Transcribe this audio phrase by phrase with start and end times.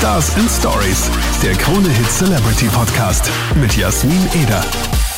[0.00, 1.10] Stars and Stories,
[1.42, 4.64] der Krone Hit Celebrity Podcast mit Jasmin Eder.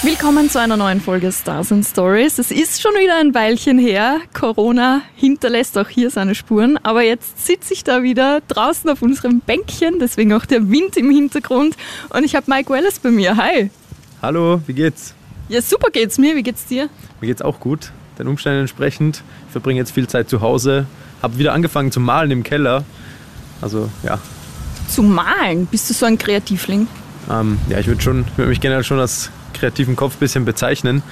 [0.03, 2.41] Willkommen zu einer neuen Folge Stars and Stories.
[2.41, 4.19] Es ist schon wieder ein Weilchen her.
[4.35, 6.81] Corona hinterlässt auch hier seine Spuren.
[6.83, 11.13] Aber jetzt sitze ich da wieder draußen auf unserem Bänkchen, deswegen auch der Wind im
[11.13, 11.77] Hintergrund.
[12.11, 13.37] Und ich habe Mike Wallace bei mir.
[13.37, 13.71] Hi.
[14.21, 15.15] Hallo, wie geht's?
[15.49, 16.35] Ja, super geht's mir.
[16.35, 16.89] Wie geht's dir?
[17.21, 19.23] Mir geht's auch gut, den Umständen entsprechend.
[19.47, 20.87] Ich verbringe jetzt viel Zeit zu Hause,
[21.23, 22.83] habe wieder angefangen zu malen im Keller.
[23.61, 24.19] Also ja.
[24.93, 25.65] Zu malen?
[25.67, 26.87] Bist du so ein Kreativling?
[27.31, 31.03] Ähm, ja, ich würde schon, mich generell schon als kreativen Kopf ein bisschen bezeichnen.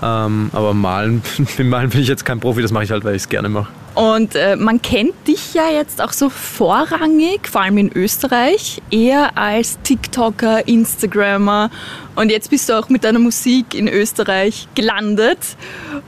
[0.00, 1.20] Ähm, aber malen,
[1.56, 3.48] beim Malen bin ich jetzt kein Profi, das mache ich halt, weil ich es gerne
[3.48, 3.72] mache.
[3.94, 9.36] Und äh, man kennt dich ja jetzt auch so vorrangig, vor allem in Österreich, eher
[9.36, 11.70] als TikToker, Instagrammer.
[12.14, 15.38] Und jetzt bist du auch mit deiner Musik in Österreich gelandet.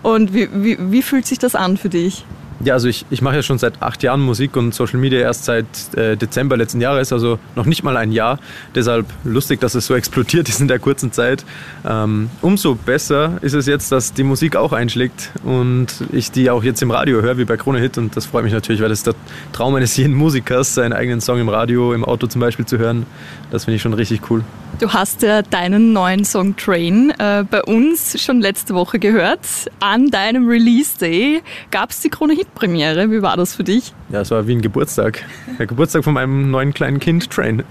[0.02, 2.24] Und wie, wie, wie fühlt sich das an für dich?
[2.64, 5.44] Ja, also ich, ich mache ja schon seit acht Jahren Musik und Social Media erst
[5.44, 8.38] seit äh, Dezember letzten Jahres, also noch nicht mal ein Jahr.
[8.74, 11.44] Deshalb lustig, dass es so explodiert ist in der kurzen Zeit.
[11.86, 16.64] Ähm, umso besser ist es jetzt, dass die Musik auch einschlägt und ich die auch
[16.64, 17.98] jetzt im Radio höre, wie bei Krone Hit.
[17.98, 19.14] Und das freut mich natürlich, weil das ist der
[19.52, 23.04] Traum eines jeden Musikers, seinen eigenen Song im Radio, im Auto zum Beispiel zu hören.
[23.50, 24.42] Das finde ich schon richtig cool.
[24.78, 29.40] Du hast ja deinen neuen Song Train äh, bei uns schon letzte Woche gehört.
[29.80, 33.10] An deinem Release Day gab es die Krone Hit Premiere.
[33.10, 33.92] Wie war das für dich?
[34.10, 35.24] Ja, es war wie ein Geburtstag.
[35.58, 37.64] Der Geburtstag von meinem neuen kleinen Kind Train.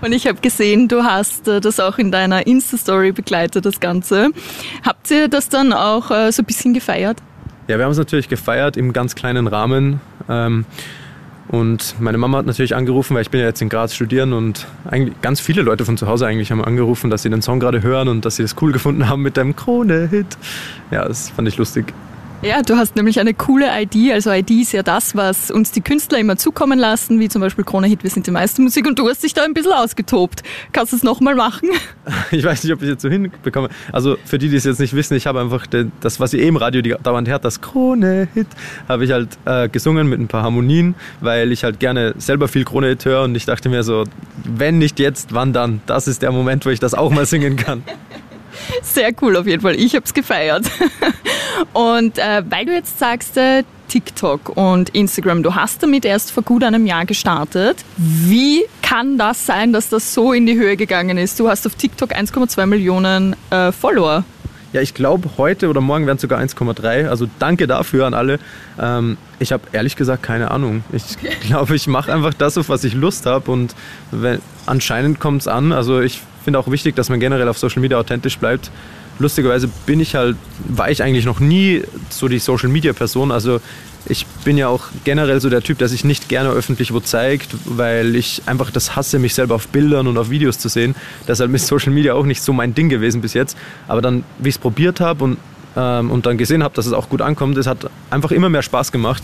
[0.00, 4.30] Und ich habe gesehen, du hast äh, das auch in deiner Insta-Story begleitet, das Ganze.
[4.84, 7.18] Habt ihr das dann auch äh, so ein bisschen gefeiert?
[7.68, 10.00] Ja, wir haben es natürlich gefeiert im ganz kleinen Rahmen.
[10.28, 10.64] Ähm,
[11.48, 14.66] und meine Mama hat natürlich angerufen, weil ich bin ja jetzt in Graz studieren und
[14.84, 17.82] eigentlich ganz viele Leute von zu Hause eigentlich haben angerufen, dass sie den Song gerade
[17.82, 20.26] hören und dass sie das cool gefunden haben mit deinem Krone-Hit.
[20.90, 21.94] Ja, das fand ich lustig.
[22.40, 24.12] Ja, du hast nämlich eine coole ID.
[24.12, 27.64] Also ID ist ja das, was uns die Künstler immer zukommen lassen, wie zum Beispiel
[27.64, 30.44] Krone Hit, wir sind die meiste Musik und du hast dich da ein bisschen ausgetobt.
[30.72, 31.70] Kannst du es nochmal machen?
[32.30, 33.68] Ich weiß nicht, ob ich es jetzt so hinbekomme.
[33.92, 36.48] Also für die, die es jetzt nicht wissen, ich habe einfach das, was ihr eh
[36.48, 38.46] im Radio dauernd hört, das Krone Hit,
[38.88, 42.64] habe ich halt äh, gesungen mit ein paar Harmonien, weil ich halt gerne selber viel
[42.64, 44.04] Krone Hit höre und ich dachte mir so,
[44.44, 45.80] wenn nicht jetzt, wann dann?
[45.86, 47.82] Das ist der Moment, wo ich das auch mal singen kann.
[48.82, 49.74] Sehr cool auf jeden Fall.
[49.74, 50.66] Ich habe es gefeiert.
[51.72, 56.42] Und äh, weil du jetzt sagst, äh, TikTok und Instagram, du hast damit erst vor
[56.42, 57.78] gut einem Jahr gestartet.
[57.96, 61.40] Wie kann das sein, dass das so in die Höhe gegangen ist?
[61.40, 64.24] Du hast auf TikTok 1,2 Millionen äh, Follower.
[64.74, 67.08] Ja, ich glaube, heute oder morgen werden es sogar 1,3.
[67.08, 68.38] Also danke dafür an alle.
[68.78, 70.84] Ähm, ich habe ehrlich gesagt keine Ahnung.
[70.92, 71.32] Ich okay.
[71.46, 73.50] glaube, ich mache einfach das, auf was ich Lust habe.
[73.50, 73.74] Und
[74.10, 75.72] wenn, anscheinend kommt es an.
[75.72, 78.70] Also ich finde auch wichtig, dass man generell auf Social Media authentisch bleibt
[79.18, 80.36] lustigerweise bin ich halt,
[80.68, 83.30] war ich eigentlich noch nie so die Social Media Person.
[83.30, 83.60] Also
[84.06, 87.50] ich bin ja auch generell so der Typ, der sich nicht gerne öffentlich wo zeigt,
[87.64, 90.94] weil ich einfach das hasse, mich selber auf Bildern und auf Videos zu sehen.
[91.26, 93.56] Deshalb ist Social Media auch nicht so mein Ding gewesen bis jetzt.
[93.86, 95.38] Aber dann, wie ich es probiert habe und,
[95.76, 98.62] ähm, und dann gesehen habe, dass es auch gut ankommt, es hat einfach immer mehr
[98.62, 99.22] Spaß gemacht.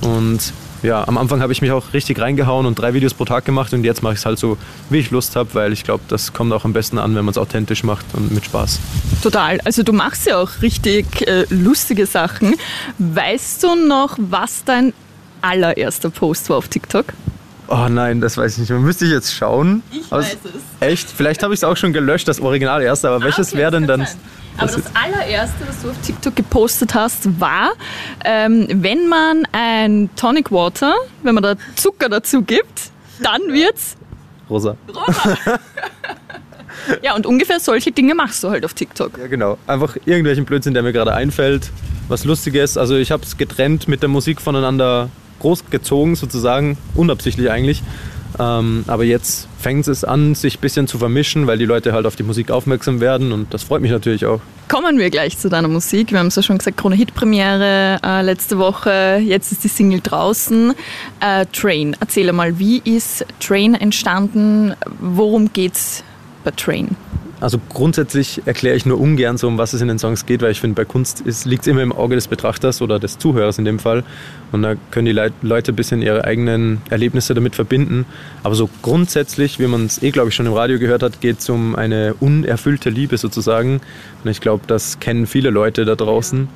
[0.00, 3.44] Und ja, am Anfang habe ich mich auch richtig reingehauen und drei Videos pro Tag
[3.44, 4.56] gemacht und jetzt mache ich es halt so,
[4.90, 7.32] wie ich Lust habe, weil ich glaube, das kommt auch am besten an, wenn man
[7.32, 8.80] es authentisch macht und mit Spaß.
[9.22, 9.60] Total.
[9.64, 12.54] Also du machst ja auch richtig äh, lustige Sachen.
[12.98, 14.92] Weißt du noch, was dein
[15.42, 17.06] allererster Post war auf TikTok?
[17.68, 18.70] Oh nein, das weiß ich nicht.
[18.70, 19.82] Man müsste ich jetzt schauen.
[19.90, 20.86] Ich weiß es.
[20.86, 21.10] Echt?
[21.10, 23.72] Vielleicht habe ich es auch schon gelöscht, das Original erste, aber ah, welches okay, wäre
[23.72, 24.06] denn dann?
[24.06, 24.16] Sein.
[24.58, 27.72] Aber das allererste, was du auf TikTok gepostet hast, war,
[28.24, 32.90] ähm, wenn man ein Tonic Water, wenn man da Zucker dazu gibt,
[33.22, 33.96] dann wird's
[34.48, 34.76] rosa.
[34.88, 35.38] Rosa.
[37.02, 39.18] ja, und ungefähr solche Dinge machst du halt auf TikTok.
[39.18, 39.58] Ja, genau.
[39.66, 41.70] Einfach irgendwelchen Blödsinn, der mir gerade einfällt.
[42.08, 42.76] Was Lustiges.
[42.76, 47.82] Also ich habe es getrennt mit der Musik voneinander großgezogen, sozusagen, unabsichtlich eigentlich.
[48.38, 52.06] Ähm, aber jetzt fängt es an, sich ein bisschen zu vermischen, weil die Leute halt
[52.06, 54.40] auf die Musik aufmerksam werden und das freut mich natürlich auch.
[54.68, 56.12] Kommen wir gleich zu deiner Musik.
[56.12, 59.20] Wir haben es ja schon gesagt, Krone Hit Premiere äh, letzte Woche.
[59.22, 60.74] Jetzt ist die Single draußen.
[61.20, 64.74] Äh, Train, erzähle mal, wie ist Train entstanden?
[65.00, 66.02] Worum geht's
[66.44, 66.96] bei Train?
[67.38, 70.52] Also grundsätzlich erkläre ich nur ungern so, um was es in den Songs geht, weil
[70.52, 73.66] ich finde, bei Kunst liegt es immer im Auge des Betrachters oder des Zuhörers in
[73.66, 74.04] dem Fall.
[74.52, 78.06] Und da können die Leute ein bisschen ihre eigenen Erlebnisse damit verbinden.
[78.42, 81.40] Aber so grundsätzlich, wie man es eh, glaube ich, schon im Radio gehört hat, geht
[81.40, 83.82] es um eine unerfüllte Liebe sozusagen.
[84.24, 86.48] Und ich glaube, das kennen viele Leute da draußen.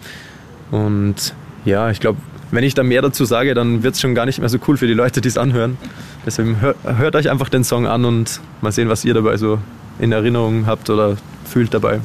[0.71, 1.35] Und
[1.67, 2.19] ja, ich glaube,
[2.53, 4.79] wenn ich da mehr dazu sage, dann wird es schon gar nicht mehr so cool
[4.79, 5.77] für die Leute, die es anhören.
[6.25, 9.59] Deswegen hört, hört euch einfach den Song an und mal sehen, was ihr dabei so
[9.99, 12.01] in Erinnerung habt oder fühlt dabei.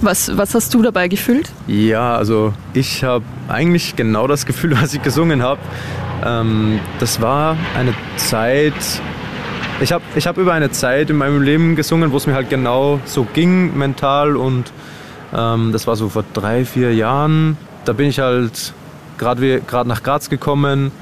[0.00, 1.50] Was, was hast du dabei gefühlt?
[1.66, 5.60] Ja, also ich habe eigentlich genau das Gefühl, was ich gesungen habe.
[6.24, 8.74] Ähm, das war eine Zeit,
[9.80, 12.50] Ich habe ich hab über eine Zeit in meinem Leben gesungen, wo es mir halt
[12.50, 14.36] genau so ging, mental.
[14.36, 14.72] Und
[15.34, 17.56] ähm, das war so vor drei, vier Jahren.
[17.84, 18.72] Da bin ich halt
[19.18, 20.92] gerade nach Graz gekommen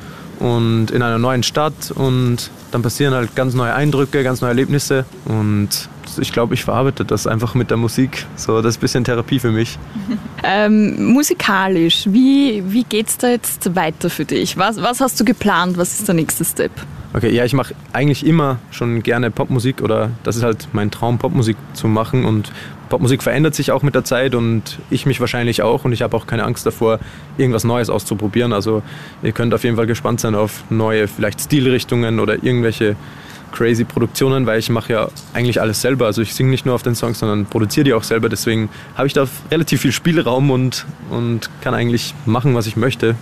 [0.41, 1.91] und in einer neuen Stadt.
[1.95, 5.05] Und dann passieren halt ganz neue Eindrücke, ganz neue Erlebnisse.
[5.25, 5.89] Und
[6.19, 8.27] ich glaube, ich verarbeite das einfach mit der Musik.
[8.37, 9.79] So, das ist ein bisschen Therapie für mich.
[10.47, 14.59] Ähm, musikalisch, wie, wie geht es da jetzt weiter für dich?
[14.59, 15.79] Was, was hast du geplant?
[15.79, 16.71] Was ist der nächste Step?
[17.16, 21.19] Okay, ja, ich mache eigentlich immer schon gerne Popmusik oder das ist halt mein Traum,
[21.19, 22.25] Popmusik zu machen.
[22.25, 22.50] Und
[22.88, 25.84] Popmusik verändert sich auch mit der Zeit und ich mich wahrscheinlich auch.
[25.84, 26.99] Und ich habe auch keine Angst davor,
[27.38, 28.52] irgendwas Neues auszuprobieren.
[28.52, 28.82] Also
[29.22, 32.96] ihr könnt auf jeden Fall gespannt sein auf neue, vielleicht Stilrichtungen oder irgendwelche
[33.52, 36.06] crazy Produktionen, weil ich mache ja eigentlich alles selber.
[36.06, 38.28] Also ich singe nicht nur auf den Songs, sondern produziere die auch selber.
[38.28, 43.14] Deswegen habe ich da relativ viel Spielraum und, und kann eigentlich machen, was ich möchte.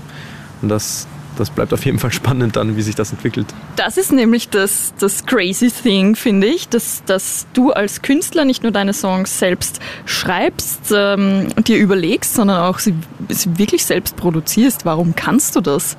[0.62, 1.06] Und das,
[1.36, 3.46] das bleibt auf jeden Fall spannend dann, wie sich das entwickelt.
[3.76, 8.62] Das ist nämlich das, das crazy thing, finde ich, dass, dass du als Künstler nicht
[8.62, 12.94] nur deine Songs selbst schreibst ähm, und dir überlegst, sondern auch sie,
[13.28, 14.84] sie wirklich selbst produzierst.
[14.84, 15.96] Warum kannst du das?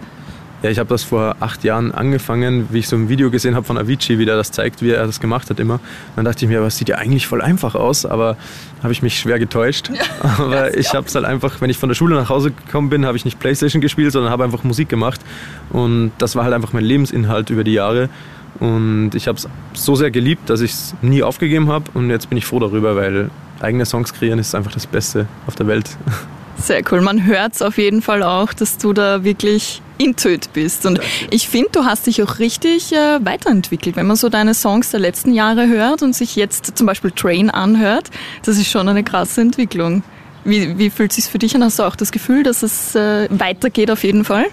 [0.63, 3.65] Ja, ich habe das vor acht Jahren angefangen, wie ich so ein Video gesehen habe
[3.65, 5.81] von Avicii, wie der das zeigt, wie er das gemacht hat immer.
[6.15, 8.37] dann dachte ich mir, was sieht ja eigentlich voll einfach aus, aber
[8.81, 9.89] habe ich mich schwer getäuscht.
[9.93, 10.03] Ja,
[10.39, 13.05] aber ich habe es halt einfach, wenn ich von der Schule nach Hause gekommen bin,
[13.05, 15.19] habe ich nicht Playstation gespielt, sondern habe einfach Musik gemacht.
[15.69, 18.07] Und das war halt einfach mein Lebensinhalt über die Jahre.
[18.61, 21.91] Und ich habe es so sehr geliebt, dass ich es nie aufgegeben habe.
[21.93, 23.29] Und jetzt bin ich froh darüber, weil
[23.59, 25.97] eigene Songs kreieren ist einfach das Beste auf der Welt.
[26.63, 27.01] Sehr cool.
[27.01, 30.85] Man hört es auf jeden Fall auch, dass du da wirklich intuit bist.
[30.85, 33.97] Und ich finde, du hast dich auch richtig äh, weiterentwickelt.
[33.97, 37.49] Wenn man so deine Songs der letzten Jahre hört und sich jetzt zum Beispiel Train
[37.49, 38.11] anhört,
[38.45, 40.03] das ist schon eine krasse Entwicklung.
[40.45, 41.65] Wie, wie fühlt es sich für dich an?
[41.65, 44.45] Hast du auch das Gefühl, dass es äh, weitergeht auf jeden Fall?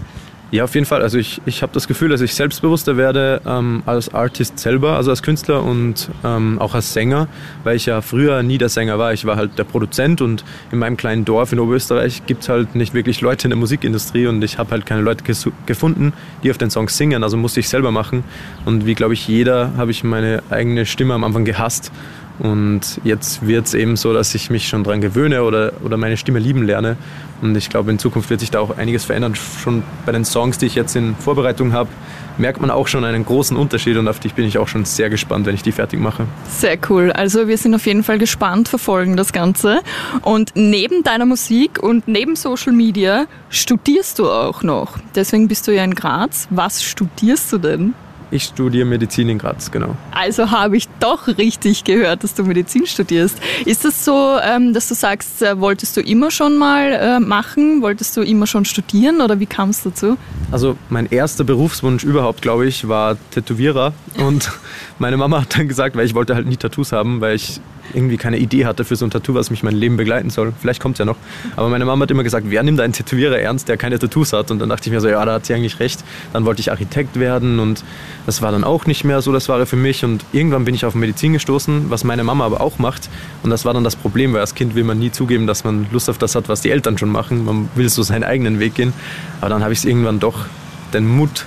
[0.53, 1.01] Ja, auf jeden Fall.
[1.01, 5.11] Also ich, ich habe das Gefühl, dass ich selbstbewusster werde ähm, als Artist selber, also
[5.11, 7.29] als Künstler und ähm, auch als Sänger,
[7.63, 9.13] weil ich ja früher nie der Sänger war.
[9.13, 12.75] Ich war halt der Produzent und in meinem kleinen Dorf in Oberösterreich gibt es halt
[12.75, 15.23] nicht wirklich Leute in der Musikindustrie und ich habe halt keine Leute
[15.67, 16.13] gefunden,
[16.43, 17.23] die auf den Songs singen.
[17.23, 18.25] Also musste ich selber machen.
[18.65, 21.93] Und wie, glaube ich, jeder habe ich meine eigene Stimme am Anfang gehasst
[22.41, 26.17] und jetzt wird es eben so, dass ich mich schon daran gewöhne oder, oder meine
[26.17, 26.97] Stimme lieben lerne.
[27.43, 29.35] Und ich glaube, in Zukunft wird sich da auch einiges verändern.
[29.35, 31.91] Schon bei den Songs, die ich jetzt in Vorbereitung habe,
[32.39, 35.11] merkt man auch schon einen großen Unterschied und auf dich bin ich auch schon sehr
[35.11, 36.27] gespannt, wenn ich die fertig mache.
[36.49, 37.13] Sehr cool.
[37.13, 39.81] Also wir sind auf jeden Fall gespannt, verfolgen das Ganze.
[40.23, 44.97] Und neben deiner Musik und neben Social Media studierst du auch noch.
[45.15, 46.49] Deswegen bist du ja in Graz.
[46.49, 47.95] Was studierst du denn?
[48.33, 49.97] Ich studiere Medizin in Graz, genau.
[50.13, 53.39] Also habe ich doch richtig gehört, dass du Medizin studierst.
[53.65, 57.83] Ist das so, ähm, dass du sagst, äh, wolltest du immer schon mal äh, machen?
[57.83, 60.17] Wolltest du immer schon studieren oder wie kam es dazu?
[60.53, 63.93] Also mein erster Berufswunsch überhaupt, glaube ich, war Tätowierer.
[64.19, 64.53] Und
[64.99, 67.61] meine Mama hat dann gesagt, weil ich wollte halt nie Tattoos haben, weil ich
[67.95, 70.53] irgendwie keine Idee hatte für so ein Tattoo, was mich mein Leben begleiten soll.
[70.61, 71.17] Vielleicht kommt es ja noch.
[71.57, 74.51] Aber meine Mama hat immer gesagt, wer nimmt einen Tätowierer ernst, der keine Tattoos hat?
[74.51, 76.05] Und dann dachte ich mir so, ja, da hat sie eigentlich recht.
[76.33, 77.85] Dann wollte ich Architekt werden und
[78.27, 80.05] das war dann auch nicht mehr so das Wahre für mich.
[80.05, 83.09] Und irgendwann bin ich auf Medizin gestoßen, was meine Mama aber auch macht.
[83.43, 85.87] Und das war dann das Problem, weil als Kind will man nie zugeben, dass man
[85.91, 87.45] Lust auf das hat, was die Eltern schon machen.
[87.45, 88.93] Man will so seinen eigenen Weg gehen.
[89.41, 90.47] Aber dann habe ich es irgendwann doch
[90.93, 91.47] den Mut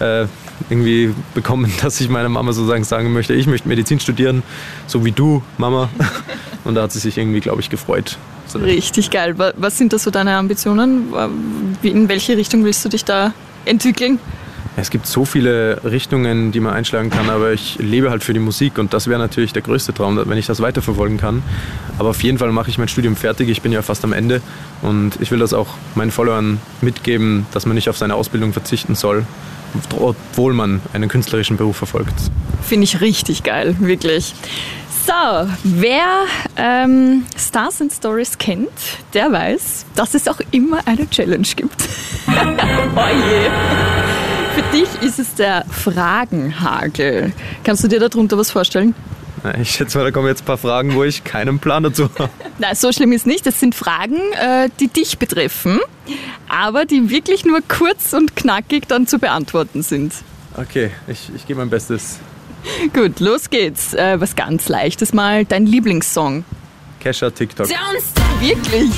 [0.00, 0.26] äh,
[0.70, 4.42] irgendwie bekommen, dass ich meiner Mama sozusagen sagen möchte, ich möchte Medizin studieren,
[4.86, 5.88] so wie du, Mama.
[6.64, 8.16] Und da hat sie sich irgendwie, glaube ich, gefreut.
[8.54, 9.34] Richtig geil.
[9.56, 11.12] Was sind da so deine Ambitionen?
[11.82, 13.34] In welche Richtung willst du dich da
[13.64, 14.18] entwickeln?
[14.76, 18.40] Es gibt so viele Richtungen, die man einschlagen kann, aber ich lebe halt für die
[18.40, 21.42] Musik und das wäre natürlich der größte Traum, wenn ich das weiterverfolgen kann.
[21.98, 24.42] Aber auf jeden Fall mache ich mein Studium fertig, ich bin ja fast am Ende
[24.82, 28.96] und ich will das auch meinen Followern mitgeben, dass man nicht auf seine Ausbildung verzichten
[28.96, 29.24] soll,
[29.96, 32.14] obwohl man einen künstlerischen Beruf verfolgt.
[32.62, 34.34] Finde ich richtig geil, wirklich.
[35.06, 35.12] So,
[35.64, 36.24] wer
[36.56, 38.70] ähm, Stars and Stories kennt,
[39.12, 41.76] der weiß, dass es auch immer eine Challenge gibt.
[42.26, 44.03] oh je.
[44.54, 47.32] Für dich ist es der Fragenhagel.
[47.64, 48.94] Kannst du dir darunter was vorstellen?
[49.60, 52.30] Ich schätze mal, da kommen jetzt ein paar Fragen, wo ich keinen Plan dazu habe.
[52.58, 53.44] Nein, so schlimm ist nicht.
[53.44, 55.80] Das sind Fragen, äh, die dich betreffen,
[56.48, 60.14] aber die wirklich nur kurz und knackig dann zu beantworten sind.
[60.56, 62.18] Okay, ich, ich gebe mein Bestes.
[62.94, 63.92] Gut, los geht's.
[63.92, 65.44] Äh, was ganz Leichtes mal.
[65.44, 66.44] Dein Lieblingssong?
[67.00, 67.68] Kesha TikTok.
[68.40, 68.90] Wirklich?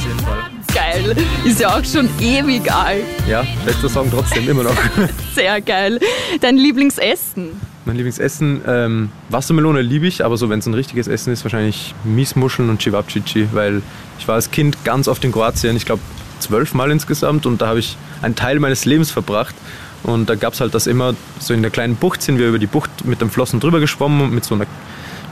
[0.97, 1.17] Geil.
[1.45, 3.05] Ist ja auch schon ewig alt.
[3.29, 4.77] Ja, bester Song trotzdem, immer noch.
[5.35, 6.01] Sehr geil.
[6.41, 7.61] Dein Lieblingsessen?
[7.85, 11.95] Mein Lieblingsessen, ähm, Wassermelone liebe ich, aber so wenn es ein richtiges Essen ist, wahrscheinlich
[12.05, 13.83] Miesmuscheln und Cevapcici, weil
[14.19, 16.01] ich war als Kind ganz oft in Kroatien, ich glaube
[16.41, 19.55] zwölfmal insgesamt und da habe ich einen Teil meines Lebens verbracht
[20.03, 22.59] Und da gab es halt das immer, so in der kleinen Bucht sind wir über
[22.59, 24.67] die Bucht mit den Flossen drüber geschwommen, mit so einer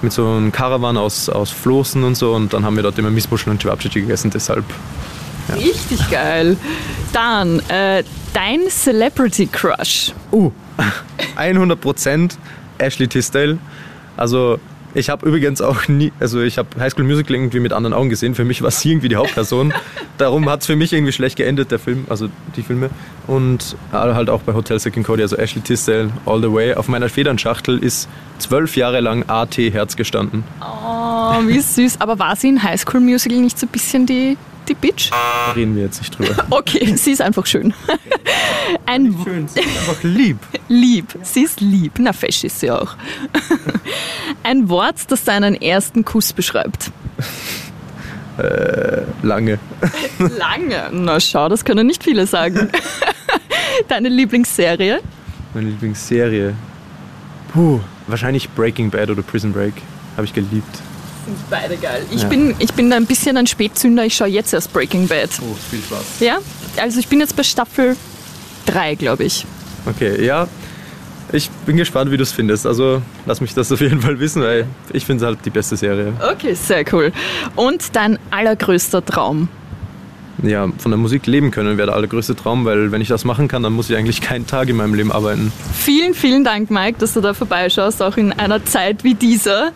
[0.03, 2.35] mit so einem Caravan aus, aus Floßen und so.
[2.35, 4.65] Und dann haben wir dort immer Missbuschen und Cevapcici gegessen, deshalb.
[5.49, 5.55] Ja.
[5.55, 6.57] Richtig geil.
[7.13, 10.13] Dann, äh, dein Celebrity Crush.
[10.33, 10.51] Uh,
[11.37, 12.33] 100%
[12.79, 13.59] Ashley Tisdale.
[14.17, 14.59] Also
[14.95, 18.11] ich habe übrigens auch nie, also ich habe High School Musical irgendwie mit anderen Augen
[18.11, 18.37] gesehen.
[18.37, 19.75] Für mich war sie irgendwie die Hauptperson.
[20.19, 22.91] Darum hat es für mich irgendwie schlecht geendet, der Film, also die Filme.
[23.27, 26.75] Und halt auch bei Hotel Second Cody, also Ashley Tisdale, All the Way.
[26.75, 28.09] Auf meiner Federnschachtel ist
[28.39, 30.45] zwölf Jahre lang AT Herz gestanden.
[30.61, 32.01] Oh, wie süß.
[32.01, 34.37] Aber war sie in High School Musical nicht so ein bisschen die
[34.69, 35.11] die Bitch?
[35.11, 36.47] Da reden wir jetzt nicht drüber.
[36.51, 37.75] Okay, sie ist einfach schön.
[38.87, 40.39] Ein schön, sie ist einfach lieb.
[40.69, 41.93] Lieb, sie ist lieb.
[41.99, 42.97] Na, fesch ist sie auch.
[44.43, 46.91] Ein Wort, das deinen ersten Kuss beschreibt.
[48.39, 49.59] Äh, lange.
[50.19, 50.91] Lange?
[50.93, 52.71] Na schau, das können nicht viele sagen.
[53.89, 55.01] Deine Lieblingsserie?
[55.55, 56.55] Meine Lieblingsserie?
[57.53, 59.75] Puh, wahrscheinlich Breaking Bad oder Prison Break.
[60.17, 60.83] Habe ich geliebt.
[61.25, 62.05] Sind beide geil.
[62.11, 62.29] Ich, ja.
[62.29, 64.05] bin, ich bin ein bisschen ein Spätzünder.
[64.05, 65.31] Ich schaue jetzt erst Breaking Bad.
[65.41, 66.21] Oh, viel Spaß.
[66.21, 66.39] Ja,
[66.77, 67.97] also ich bin jetzt bei Staffel
[68.67, 69.47] 3, glaube ich.
[69.87, 70.49] Okay, ja.
[71.33, 72.67] Ich bin gespannt, wie du es findest.
[72.67, 75.77] Also lass mich das auf jeden Fall wissen, weil ich finde es halt die beste
[75.77, 76.13] Serie.
[76.33, 77.13] Okay, sehr cool.
[77.57, 79.49] Und dein allergrößter Traum?
[80.43, 83.49] Ja, von der Musik leben können wäre der allergrößte Traum, weil wenn ich das machen
[83.49, 85.53] kann, dann muss ich eigentlich keinen Tag in meinem Leben arbeiten.
[85.73, 89.73] Vielen, vielen Dank, Mike, dass du da vorbeischaust, auch in einer Zeit wie dieser.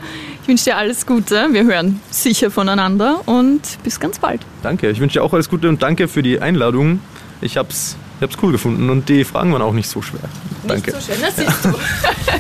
[0.49, 1.49] Ich wünsche dir alles Gute.
[1.52, 4.40] Wir hören sicher voneinander und bis ganz bald.
[4.62, 7.00] Danke, ich wünsche dir auch alles Gute und danke für die Einladung.
[7.43, 10.23] Ich hab's, ich hab's cool gefunden und die Fragen waren auch nicht so schwer.
[10.67, 10.93] Danke.
[10.93, 11.75] Nicht so schön, das siehst du.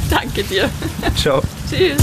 [0.10, 0.70] danke dir.
[1.16, 1.42] Ciao.
[1.68, 2.02] Tschüss.